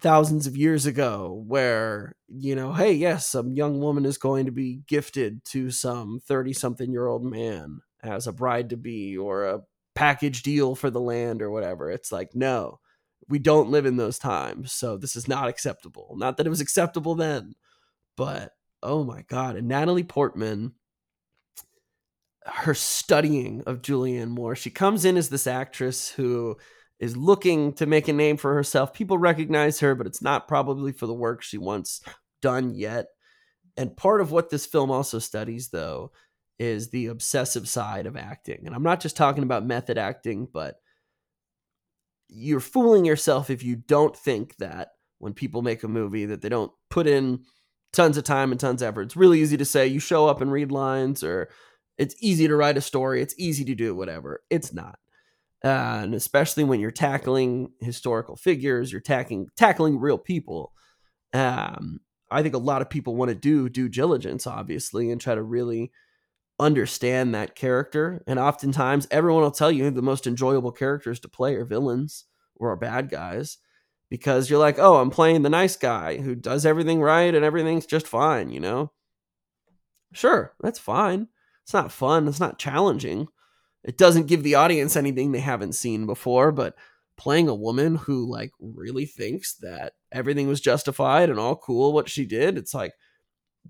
thousands 0.05 0.45
of 0.45 0.55
years 0.55 0.85
ago 0.85 1.43
where 1.47 2.15
you 2.27 2.55
know 2.55 2.71
hey 2.73 2.93
yes 2.93 3.27
some 3.27 3.53
young 3.53 3.79
woman 3.79 4.05
is 4.05 4.19
going 4.19 4.45
to 4.45 4.51
be 4.51 4.81
gifted 4.87 5.43
to 5.43 5.71
some 5.71 6.19
30 6.27 6.53
something 6.53 6.91
year 6.91 7.07
old 7.07 7.25
man 7.25 7.79
as 8.03 8.27
a 8.27 8.31
bride 8.31 8.69
to 8.69 8.77
be 8.77 9.17
or 9.17 9.45
a 9.45 9.61
package 9.95 10.43
deal 10.43 10.75
for 10.75 10.91
the 10.91 11.01
land 11.01 11.41
or 11.41 11.49
whatever. 11.49 11.89
It's 11.89 12.11
like 12.11 12.35
no 12.35 12.79
we 13.27 13.39
don't 13.39 13.71
live 13.71 13.87
in 13.87 13.97
those 13.97 14.19
times 14.19 14.71
so 14.71 14.95
this 14.95 15.15
is 15.15 15.27
not 15.27 15.47
acceptable. 15.47 16.13
Not 16.15 16.37
that 16.37 16.45
it 16.45 16.51
was 16.51 16.61
acceptable 16.61 17.15
then 17.15 17.55
but 18.15 18.51
oh 18.83 19.03
my 19.03 19.23
god 19.23 19.55
and 19.55 19.67
natalie 19.67 20.03
portman 20.03 20.73
her 22.45 22.75
studying 22.75 23.63
of 23.65 23.81
julianne 23.81 24.29
moore 24.29 24.55
she 24.55 24.69
comes 24.69 25.03
in 25.03 25.17
as 25.17 25.29
this 25.29 25.47
actress 25.47 26.11
who 26.11 26.55
is 26.99 27.17
looking 27.17 27.73
to 27.73 27.85
make 27.85 28.07
a 28.07 28.13
name 28.13 28.37
for 28.37 28.53
herself. 28.53 28.93
People 28.93 29.17
recognize 29.17 29.79
her, 29.79 29.95
but 29.95 30.07
it's 30.07 30.21
not 30.21 30.47
probably 30.47 30.91
for 30.91 31.07
the 31.07 31.13
work 31.13 31.41
she 31.41 31.57
wants 31.57 32.01
done 32.41 32.73
yet. 32.73 33.07
And 33.77 33.97
part 33.97 34.21
of 34.21 34.31
what 34.31 34.49
this 34.49 34.65
film 34.65 34.91
also 34.91 35.19
studies, 35.19 35.69
though, 35.69 36.11
is 36.57 36.89
the 36.89 37.07
obsessive 37.07 37.67
side 37.67 38.05
of 38.05 38.15
acting. 38.15 38.63
And 38.65 38.73
I'm 38.73 38.83
not 38.83 39.01
just 39.01 39.17
talking 39.17 39.43
about 39.43 39.65
method 39.65 39.97
acting, 39.97 40.47
but 40.51 40.75
you're 42.29 42.61
fooling 42.61 43.05
yourself 43.05 43.49
if 43.49 43.63
you 43.63 43.75
don't 43.75 44.15
think 44.15 44.55
that 44.57 44.89
when 45.19 45.33
people 45.33 45.61
make 45.61 45.83
a 45.83 45.87
movie 45.87 46.25
that 46.25 46.41
they 46.41 46.49
don't 46.49 46.71
put 46.89 47.07
in 47.07 47.43
tons 47.93 48.17
of 48.17 48.23
time 48.23 48.51
and 48.51 48.59
tons 48.59 48.81
of 48.81 48.89
effort. 48.89 49.03
It's 49.03 49.15
really 49.15 49.41
easy 49.41 49.57
to 49.57 49.65
say 49.65 49.87
you 49.87 49.99
show 49.99 50.27
up 50.27 50.41
and 50.41 50.51
read 50.51 50.71
lines 50.71 51.23
or 51.23 51.49
it's 51.97 52.15
easy 52.19 52.47
to 52.47 52.55
write 52.55 52.77
a 52.77 52.81
story, 52.81 53.21
it's 53.21 53.35
easy 53.37 53.63
to 53.65 53.75
do 53.75 53.95
whatever. 53.95 54.43
It's 54.49 54.73
not 54.73 54.99
uh, 55.65 56.01
and 56.03 56.15
especially 56.15 56.65
when 56.65 56.81
you're 56.81 56.91
tackling 56.91 57.71
historical 57.81 58.37
figures, 58.37 58.91
you're 58.93 59.01
tackling 59.01 59.49
tackling 59.57 59.99
real 59.99 60.19
people. 60.19 60.73
Um, 61.33 61.99
I 62.31 62.43
think 62.43 62.55
a 62.55 62.59
lot 62.59 62.81
of 62.81 62.89
people 62.89 63.15
want 63.15 63.29
to 63.29 63.35
do 63.35 63.69
due 63.69 63.89
diligence, 63.89 64.47
obviously, 64.47 65.11
and 65.11 65.21
try 65.21 65.35
to 65.35 65.43
really 65.43 65.91
understand 66.59 67.35
that 67.35 67.55
character. 67.55 68.23
And 68.27 68.39
oftentimes, 68.39 69.07
everyone 69.11 69.43
will 69.43 69.51
tell 69.51 69.71
you 69.71 69.91
the 69.91 70.01
most 70.01 70.27
enjoyable 70.27 70.71
characters 70.71 71.19
to 71.21 71.29
play 71.29 71.55
are 71.55 71.65
villains 71.65 72.25
or 72.57 72.71
are 72.71 72.77
bad 72.77 73.09
guys 73.09 73.57
because 74.09 74.49
you're 74.49 74.59
like, 74.59 74.79
oh, 74.79 74.97
I'm 74.97 75.09
playing 75.11 75.41
the 75.43 75.49
nice 75.49 75.77
guy 75.77 76.17
who 76.17 76.35
does 76.35 76.65
everything 76.65 77.01
right 77.01 77.33
and 77.35 77.45
everything's 77.45 77.85
just 77.87 78.07
fine, 78.07 78.51
you 78.51 78.59
know? 78.59 78.91
Sure, 80.13 80.53
that's 80.61 80.79
fine. 80.79 81.27
It's 81.63 81.73
not 81.73 81.91
fun. 81.91 82.27
It's 82.27 82.39
not 82.39 82.59
challenging 82.59 83.27
it 83.85 83.99
doesn't 83.99 84.25
give 84.25 84.41
the 84.41 84.55
audience 84.55 84.95
anything 84.95 85.31
they 85.31 85.39
haven't 85.39 85.73
seen 85.73 86.07
before, 86.07 86.51
but 86.51 86.75
playing 87.17 87.47
a 87.47 87.55
woman 87.55 87.95
who 87.95 88.29
like 88.29 88.51
really 88.59 89.05
thinks 89.05 89.53
that 89.57 89.93
everything 90.11 90.47
was 90.47 90.59
justified 90.59 91.29
and 91.29 91.39
all 91.39 91.55
cool 91.55 91.93
what 91.93 92.09
she 92.09 92.25
did, 92.25 92.57
it's 92.57 92.73
like 92.73 92.93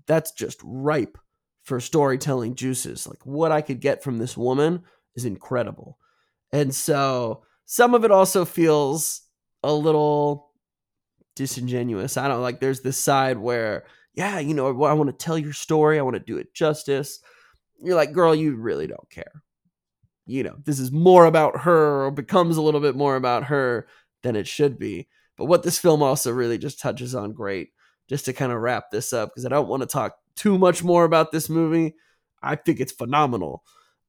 that's 0.06 0.32
just 0.32 0.58
ripe 0.64 1.18
for 1.64 1.80
storytelling 1.80 2.54
juices. 2.54 3.06
Like 3.06 3.24
what 3.24 3.52
I 3.52 3.60
could 3.60 3.80
get 3.80 4.02
from 4.02 4.16
this 4.16 4.36
woman 4.36 4.84
is 5.14 5.26
incredible. 5.26 5.98
And 6.50 6.74
so 6.74 7.42
some 7.66 7.94
of 7.94 8.04
it 8.04 8.10
also 8.10 8.46
feels 8.46 9.20
a 9.62 9.72
little 9.72 10.50
disingenuous. 11.34 12.16
I 12.16 12.26
don't 12.26 12.40
like 12.40 12.60
there's 12.60 12.80
this 12.80 12.96
side 12.96 13.36
where 13.36 13.84
yeah, 14.14 14.38
you 14.38 14.54
know, 14.54 14.68
I 14.84 14.94
want 14.94 15.10
to 15.10 15.24
tell 15.24 15.36
your 15.36 15.52
story, 15.52 15.98
I 15.98 16.02
want 16.02 16.14
to 16.14 16.20
do 16.20 16.38
it 16.38 16.54
justice. 16.54 17.20
You're 17.82 17.96
like, 17.96 18.14
girl, 18.14 18.34
you 18.34 18.56
really 18.56 18.86
don't 18.86 19.10
care 19.10 19.42
you 20.26 20.42
know, 20.42 20.56
this 20.64 20.78
is 20.78 20.90
more 20.90 21.24
about 21.24 21.60
her 21.60 22.04
or 22.04 22.10
becomes 22.10 22.56
a 22.56 22.62
little 22.62 22.80
bit 22.80 22.96
more 22.96 23.16
about 23.16 23.44
her 23.44 23.86
than 24.22 24.36
it 24.36 24.46
should 24.46 24.78
be. 24.78 25.08
But 25.36 25.46
what 25.46 25.62
this 25.62 25.78
film 25.78 26.02
also 26.02 26.32
really 26.32 26.58
just 26.58 26.80
touches 26.80 27.14
on 27.14 27.32
great, 27.32 27.70
just 28.08 28.24
to 28.24 28.32
kind 28.32 28.52
of 28.52 28.60
wrap 28.60 28.90
this 28.90 29.12
up, 29.12 29.30
because 29.30 29.46
I 29.46 29.50
don't 29.50 29.68
want 29.68 29.82
to 29.82 29.86
talk 29.86 30.16
too 30.34 30.58
much 30.58 30.82
more 30.82 31.04
about 31.04 31.30
this 31.30 31.48
movie. 31.48 31.94
I 32.42 32.56
think 32.56 32.80
it's 32.80 32.92
phenomenal. 32.92 33.62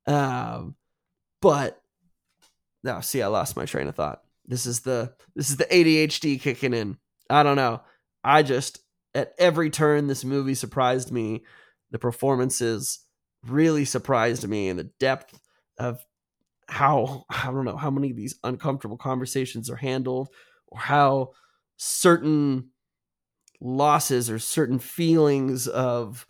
Um, 0.08 0.76
but 1.42 1.82
now, 2.84 3.02
see, 3.02 3.22
I 3.22 3.28
lost 3.28 3.56
my 3.56 3.66
train 3.66 3.88
of 3.88 3.96
thought. 3.96 4.22
This 4.46 4.66
is 4.66 4.80
the 4.80 5.14
this 5.36 5.50
is 5.50 5.58
the 5.58 5.66
ADHD 5.66 6.40
kicking 6.40 6.74
in. 6.74 6.98
I 7.30 7.44
don't 7.44 7.58
know. 7.58 7.82
I 8.24 8.44
just 8.44 8.80
at 9.14 9.34
every 9.38 9.70
turn 9.70 10.08
this 10.08 10.24
movie 10.24 10.56
surprised 10.56 11.12
me. 11.12 11.44
The 11.92 12.00
performances 12.00 13.00
really 13.46 13.86
surprised 13.86 14.48
me 14.48 14.70
and 14.70 14.80
the 14.80 14.86
depth 15.00 15.40
of 15.78 16.06
how 16.68 17.26
I 17.30 17.46
don't 17.46 17.66
know 17.66 17.78
how 17.78 17.92
many 17.92 18.12
of 18.12 18.18
these 18.18 18.40
uncomfortable 18.44 18.98
conversations 18.98 19.70
are 19.70 19.76
handled 19.76 20.30
or 20.68 20.80
how 20.80 21.32
certain 21.78 22.70
losses 23.60 24.30
or 24.30 24.40
certain 24.40 24.80
feelings 24.80 25.68
of 25.68 26.28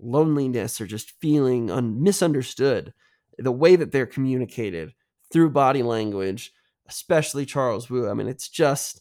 loneliness 0.00 0.80
or 0.80 0.86
just 0.86 1.12
feeling 1.20 1.70
un- 1.70 2.02
misunderstood 2.02 2.92
the 3.38 3.52
way 3.52 3.76
that 3.76 3.92
they're 3.92 4.06
communicated 4.06 4.92
through 5.32 5.50
body 5.50 5.82
language 5.82 6.52
especially 6.86 7.46
Charles 7.46 7.88
Wu. 7.88 8.08
I 8.08 8.14
mean 8.14 8.28
it's 8.28 8.48
just 8.48 9.00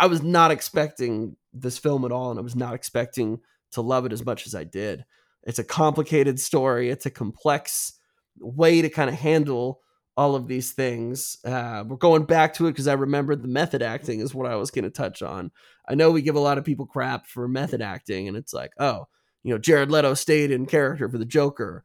I 0.00 0.06
was 0.06 0.22
not 0.22 0.50
expecting 0.50 1.36
this 1.52 1.78
film 1.78 2.04
at 2.04 2.12
all 2.12 2.30
and 2.30 2.38
I 2.38 2.42
was 2.42 2.56
not 2.56 2.74
expecting 2.74 3.40
to 3.72 3.80
love 3.82 4.04
it 4.04 4.12
as 4.12 4.24
much 4.24 4.46
as 4.46 4.54
I 4.54 4.64
did. 4.64 5.04
It's 5.44 5.58
a 5.58 5.64
complicated 5.64 6.40
story. 6.40 6.90
It's 6.90 7.06
a 7.06 7.10
complex 7.10 7.94
way 8.38 8.82
to 8.82 8.88
kind 8.88 9.10
of 9.10 9.16
handle 9.16 9.80
all 10.16 10.34
of 10.34 10.46
these 10.46 10.72
things. 10.72 11.38
Uh, 11.44 11.84
we're 11.86 11.96
going 11.96 12.24
back 12.24 12.54
to 12.54 12.66
it 12.66 12.72
because 12.72 12.88
I 12.88 12.94
remembered 12.94 13.42
the 13.42 13.48
method 13.48 13.82
acting 13.82 14.20
is 14.20 14.34
what 14.34 14.50
I 14.50 14.56
was 14.56 14.70
going 14.70 14.84
to 14.84 14.90
touch 14.90 15.22
on. 15.22 15.50
I 15.88 15.94
know 15.94 16.10
we 16.10 16.22
give 16.22 16.36
a 16.36 16.40
lot 16.40 16.58
of 16.58 16.64
people 16.64 16.86
crap 16.86 17.26
for 17.26 17.48
method 17.48 17.80
acting, 17.82 18.28
and 18.28 18.36
it's 18.36 18.52
like, 18.52 18.72
oh, 18.78 19.06
you 19.42 19.52
know, 19.52 19.58
Jared 19.58 19.90
Leto 19.90 20.14
stayed 20.14 20.50
in 20.50 20.66
character 20.66 21.08
for 21.08 21.18
the 21.18 21.24
Joker, 21.24 21.84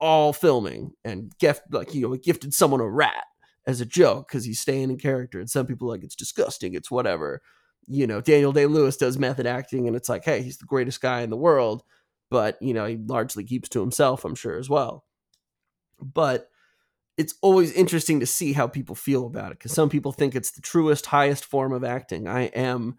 all 0.00 0.32
filming, 0.32 0.92
and 1.04 1.32
gift 1.38 1.62
like 1.70 1.94
you 1.94 2.02
know, 2.08 2.16
gifted 2.16 2.54
someone 2.54 2.80
a 2.80 2.88
rat 2.88 3.24
as 3.66 3.80
a 3.80 3.86
joke 3.86 4.28
because 4.28 4.44
he's 4.44 4.60
staying 4.60 4.90
in 4.90 4.98
character, 4.98 5.40
and 5.40 5.50
some 5.50 5.66
people 5.66 5.88
like 5.88 6.04
it's 6.04 6.16
disgusting, 6.16 6.74
it's 6.74 6.90
whatever. 6.90 7.40
You 7.88 8.06
know, 8.06 8.20
Daniel 8.20 8.52
Day 8.52 8.66
Lewis 8.66 8.96
does 8.96 9.18
method 9.18 9.46
acting, 9.46 9.88
and 9.88 9.96
it's 9.96 10.08
like, 10.08 10.24
hey, 10.24 10.42
he's 10.42 10.58
the 10.58 10.66
greatest 10.66 11.00
guy 11.00 11.22
in 11.22 11.30
the 11.30 11.36
world, 11.36 11.82
but 12.30 12.60
you 12.60 12.74
know, 12.74 12.86
he 12.86 12.96
largely 12.96 13.44
keeps 13.44 13.68
to 13.70 13.80
himself, 13.80 14.24
I'm 14.24 14.34
sure 14.34 14.58
as 14.58 14.70
well. 14.70 15.04
But 16.02 16.48
it's 17.16 17.34
always 17.42 17.72
interesting 17.72 18.20
to 18.20 18.26
see 18.26 18.52
how 18.52 18.66
people 18.66 18.94
feel 18.94 19.26
about 19.26 19.52
it 19.52 19.58
because 19.58 19.72
some 19.72 19.88
people 19.88 20.12
think 20.12 20.34
it's 20.34 20.50
the 20.50 20.62
truest, 20.62 21.06
highest 21.06 21.44
form 21.44 21.72
of 21.72 21.84
acting. 21.84 22.26
I 22.26 22.44
am 22.46 22.96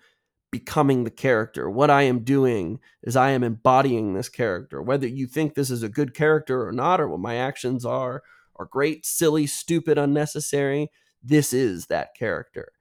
becoming 0.52 1.04
the 1.04 1.10
character. 1.10 1.68
What 1.68 1.90
I 1.90 2.04
am 2.04 2.20
doing 2.20 2.80
is 3.02 3.16
I 3.16 3.32
am 3.32 3.44
embodying 3.44 4.14
this 4.14 4.30
character. 4.30 4.82
Whether 4.82 5.08
you 5.08 5.26
think 5.26 5.56
this 5.56 5.72
is 5.72 5.82
a 5.82 5.90
good 5.90 6.14
character 6.14 6.66
or 6.68 6.72
not, 6.72 7.02
or 7.02 7.08
what 7.08 7.20
my 7.20 7.36
actions 7.36 7.84
are, 7.86 8.22
are 8.56 8.66
great, 8.66 9.04
silly, 9.04 9.48
stupid, 9.48 9.98
unnecessary, 9.98 10.92
this 11.24 11.54
is 11.54 11.88
that 11.88 12.14
character. 12.16 12.72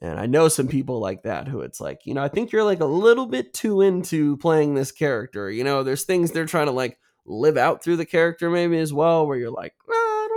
And 0.00 0.18
I 0.18 0.24
know 0.24 0.48
some 0.48 0.68
people 0.68 1.00
like 1.00 1.24
that 1.24 1.48
who 1.48 1.60
it's 1.60 1.80
like, 1.80 2.06
you 2.06 2.14
know, 2.14 2.22
I 2.22 2.28
think 2.28 2.50
you're 2.50 2.64
like 2.64 2.80
a 2.80 2.86
little 2.86 3.26
bit 3.26 3.52
too 3.52 3.82
into 3.82 4.38
playing 4.38 4.74
this 4.74 4.92
character. 4.92 5.50
You 5.50 5.64
know, 5.64 5.82
there's 5.82 6.04
things 6.04 6.30
they're 6.30 6.46
trying 6.46 6.66
to 6.66 6.72
like 6.72 6.98
live 7.28 7.56
out 7.56 7.82
through 7.82 7.96
the 7.96 8.06
character 8.06 8.50
maybe 8.50 8.78
as 8.78 8.92
well, 8.92 9.26
where 9.26 9.36
you're 9.36 9.50
like, 9.50 9.74
I 9.88 10.28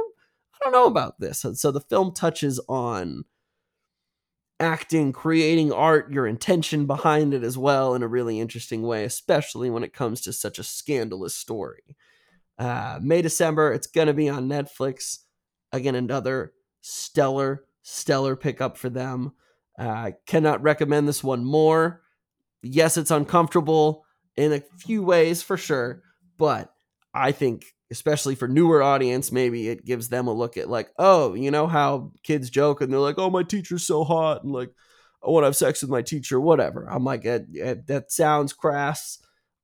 don't 0.64 0.74
know 0.74 0.86
about 0.86 1.20
this. 1.20 1.44
And 1.44 1.58
so 1.58 1.72
the 1.72 1.82
film 1.82 2.14
touches 2.14 2.60
on 2.70 3.26
acting, 4.60 5.12
creating 5.12 5.74
art, 5.74 6.12
your 6.12 6.28
intention 6.28 6.86
behind 6.86 7.34
it 7.34 7.44
as 7.44 7.58
well 7.58 7.96
in 7.96 8.04
a 8.04 8.08
really 8.08 8.40
interesting 8.40 8.84
way, 8.84 9.04
especially 9.04 9.72
when 9.72 9.84
it 9.84 9.94
comes 9.94 10.22
to 10.22 10.32
such 10.32 10.60
a 10.60 10.64
scandalous 10.64 11.34
story. 11.34 11.96
Uh, 12.60 13.00
May, 13.02 13.24
December, 13.24 13.74
it's 13.74 13.88
going 13.88 14.08
to 14.08 14.14
be 14.14 14.30
on 14.30 14.48
Netflix. 14.48 15.20
Again, 15.72 15.96
another 15.96 16.54
stellar, 16.82 17.64
stellar 17.82 18.36
pickup 18.36 18.78
for 18.78 18.90
them. 18.90 19.34
I 19.80 20.10
uh, 20.10 20.12
cannot 20.28 20.62
recommend 20.62 21.08
this 21.08 21.24
one 21.24 21.44
more. 21.44 22.02
Yes, 22.62 22.98
it's 22.98 23.10
uncomfortable 23.10 24.06
in 24.36 24.54
a 24.54 24.62
few 24.78 25.02
ways 25.02 25.42
for 25.42 25.58
sure, 25.58 26.04
but 26.38 26.72
I 27.14 27.32
think 27.32 27.66
especially 27.92 28.36
for 28.36 28.48
newer 28.48 28.82
audience, 28.82 29.32
maybe 29.32 29.68
it 29.68 29.86
gives 29.86 30.08
them 30.08 30.28
a 30.28 30.34
look 30.34 30.56
at 30.56 30.70
like, 30.70 30.90
oh, 30.98 31.34
you 31.34 31.52
know 31.52 31.68
how 31.68 32.14
kids 32.24 32.50
joke 32.50 32.80
and 32.82 32.92
they're 32.92 33.00
like, 33.00 33.20
oh, 33.20 33.30
my 33.30 33.44
teacher's 33.44 33.86
so 33.86 34.06
hot 34.06 34.44
and 34.44 34.54
like, 34.54 34.70
oh, 35.22 35.30
I 35.30 35.32
want 35.32 35.44
to 35.44 35.48
have 35.48 35.56
sex 35.58 35.82
with 35.82 35.92
my 35.92 36.02
teacher, 36.02 36.40
whatever. 36.40 36.88
I'm 36.90 37.04
like, 37.04 37.24
that 37.24 38.06
sounds 38.08 38.54
crass. 38.54 39.20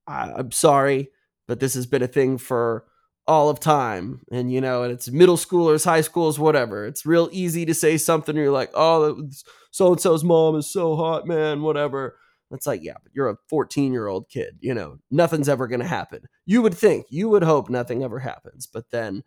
I, 0.06 0.34
I'm 0.34 0.52
sorry, 0.52 1.10
but 1.48 1.62
this 1.62 1.74
has 1.76 1.86
been 1.86 2.04
a 2.04 2.08
thing 2.08 2.38
for 2.38 2.86
all 3.28 3.50
of 3.50 3.62
time. 3.62 4.22
And, 4.30 4.52
you 4.52 4.60
know, 4.60 4.84
and 4.84 4.92
it's 4.92 5.10
middle 5.10 5.38
schoolers, 5.38 5.86
high 5.86 6.02
schools, 6.02 6.38
whatever. 6.38 6.86
It's 6.86 7.06
real 7.06 7.30
easy 7.32 7.66
to 7.66 7.74
say 7.74 7.98
something. 7.98 8.36
You're 8.36 8.52
like, 8.52 8.72
oh, 8.74 9.30
so 9.72 9.94
and 9.94 10.02
so's 10.02 10.24
mom 10.26 10.58
is 10.58 10.72
so 10.72 10.98
hot, 10.98 11.26
man, 11.26 11.62
whatever. 11.62 12.18
It's 12.52 12.68
like, 12.68 12.82
yeah, 12.84 12.94
but 13.04 13.12
you're 13.14 13.30
a 13.30 13.38
14 13.50 13.92
year 13.92 14.08
old 14.08 14.30
kid. 14.30 14.58
You 14.60 14.74
know, 14.74 15.00
nothing's 15.12 15.50
ever 15.50 15.68
going 15.68 15.82
to 15.82 15.88
happen. 15.88 16.22
You 16.46 16.62
would 16.62 16.74
think, 16.76 17.08
you 17.10 17.30
would 17.30 17.44
hope 17.44 17.70
nothing 17.70 18.04
ever 18.04 18.20
happens, 18.20 18.68
but 18.68 18.90
then 18.92 19.24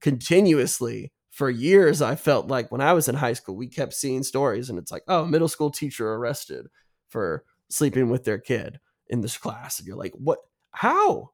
continuously 0.00 1.12
for 1.30 1.50
years 1.50 2.00
I 2.00 2.14
felt 2.14 2.46
like 2.46 2.70
when 2.70 2.80
I 2.80 2.92
was 2.92 3.08
in 3.08 3.16
high 3.16 3.32
school, 3.32 3.56
we 3.56 3.66
kept 3.66 3.92
seeing 3.92 4.22
stories 4.22 4.70
and 4.70 4.78
it's 4.78 4.92
like, 4.92 5.02
oh, 5.08 5.24
middle 5.24 5.48
school 5.48 5.70
teacher 5.70 6.12
arrested 6.12 6.66
for 7.08 7.44
sleeping 7.70 8.08
with 8.08 8.24
their 8.24 8.38
kid 8.38 8.78
in 9.08 9.20
this 9.20 9.36
class. 9.36 9.78
And 9.78 9.88
you're 9.88 9.96
like, 9.96 10.12
what? 10.14 10.38
How? 10.70 11.30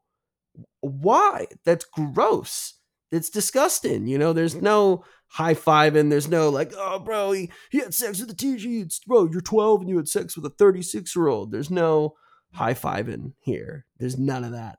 Why? 0.80 1.46
That's 1.64 1.84
gross. 1.84 2.74
It's 3.12 3.28
disgusting. 3.30 4.06
You 4.06 4.18
know, 4.18 4.32
there's 4.32 4.54
no 4.54 5.04
high 5.30 5.54
fiving. 5.54 6.10
There's 6.10 6.28
no 6.28 6.49
like, 6.49 6.72
oh, 6.76 6.99
bro, 6.99 7.32
he, 7.32 7.50
he 7.70 7.78
had 7.78 7.94
sex 7.94 8.20
with 8.20 8.30
a 8.30 8.34
teacher. 8.34 8.87
Bro, 9.06 9.30
you're 9.30 9.40
12 9.40 9.80
and 9.80 9.88
you 9.88 9.96
had 9.96 10.08
sex 10.08 10.37
with 10.37 10.44
a 10.44 10.50
36 10.50 11.14
year 11.14 11.28
old. 11.28 11.52
There's 11.52 11.70
no 11.70 12.16
high 12.52 12.75
fiving 12.75 13.32
here. 13.40 13.87
There's 13.99 14.18
none 14.18 14.44
of 14.44 14.52
that. 14.52 14.78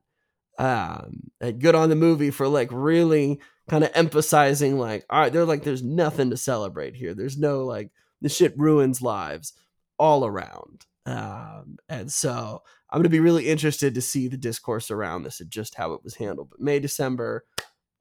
Um, 0.59 1.31
good 1.59 1.73
on 1.73 1.89
the 1.89 1.95
movie 1.95 2.29
for 2.29 2.47
like 2.47 2.69
really 2.71 3.39
kind 3.69 3.83
of 3.83 3.91
emphasizing 3.95 4.77
like, 4.77 5.05
all 5.09 5.19
right, 5.19 5.33
they're 5.33 5.45
like, 5.45 5.63
there's 5.63 5.83
nothing 5.83 6.29
to 6.29 6.37
celebrate 6.37 6.95
here. 6.95 7.13
There's 7.13 7.37
no 7.37 7.65
like, 7.65 7.89
this 8.19 8.35
shit 8.35 8.57
ruins 8.57 9.01
lives 9.01 9.53
all 9.97 10.25
around. 10.25 10.85
Um, 11.05 11.77
and 11.89 12.11
so 12.11 12.61
I'm 12.89 12.97
going 12.97 13.03
to 13.03 13.09
be 13.09 13.19
really 13.19 13.47
interested 13.47 13.95
to 13.95 14.01
see 14.01 14.27
the 14.27 14.37
discourse 14.37 14.91
around 14.91 15.23
this 15.23 15.39
and 15.39 15.49
just 15.49 15.75
how 15.75 15.93
it 15.93 16.03
was 16.03 16.15
handled. 16.15 16.49
But 16.51 16.59
May, 16.59 16.79
December, 16.79 17.45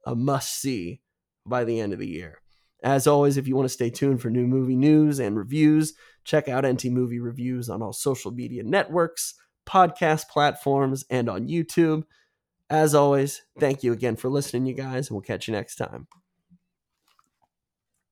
a 0.04 0.14
must 0.14 0.60
see 0.60 1.00
by 1.46 1.64
the 1.64 1.80
end 1.80 1.92
of 1.92 1.98
the 1.98 2.08
year. 2.08 2.39
As 2.82 3.06
always, 3.06 3.36
if 3.36 3.46
you 3.46 3.56
want 3.56 3.66
to 3.66 3.72
stay 3.72 3.90
tuned 3.90 4.22
for 4.22 4.30
new 4.30 4.46
movie 4.46 4.76
news 4.76 5.18
and 5.18 5.36
reviews, 5.36 5.94
check 6.24 6.48
out 6.48 6.66
NT 6.66 6.86
Movie 6.86 7.20
Reviews 7.20 7.68
on 7.68 7.82
all 7.82 7.92
social 7.92 8.30
media 8.30 8.62
networks, 8.62 9.34
podcast 9.68 10.28
platforms, 10.28 11.04
and 11.10 11.28
on 11.28 11.48
YouTube. 11.48 12.04
As 12.70 12.94
always, 12.94 13.42
thank 13.58 13.82
you 13.82 13.92
again 13.92 14.16
for 14.16 14.30
listening, 14.30 14.66
you 14.66 14.74
guys, 14.74 15.08
and 15.08 15.16
we'll 15.16 15.22
catch 15.22 15.48
you 15.48 15.52
next 15.52 15.76
time. 15.76 16.06